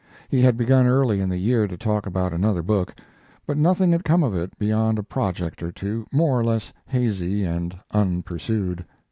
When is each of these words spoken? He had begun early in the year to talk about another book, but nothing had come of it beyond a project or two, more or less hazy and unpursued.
He 0.29 0.41
had 0.41 0.57
begun 0.57 0.87
early 0.87 1.21
in 1.21 1.29
the 1.29 1.37
year 1.37 1.67
to 1.67 1.77
talk 1.77 2.07
about 2.07 2.33
another 2.33 2.63
book, 2.63 2.95
but 3.45 3.55
nothing 3.55 3.91
had 3.91 4.03
come 4.03 4.23
of 4.23 4.33
it 4.35 4.57
beyond 4.57 4.97
a 4.97 5.03
project 5.03 5.61
or 5.61 5.71
two, 5.71 6.07
more 6.11 6.39
or 6.39 6.43
less 6.43 6.73
hazy 6.87 7.43
and 7.43 7.75
unpursued. 7.93 8.83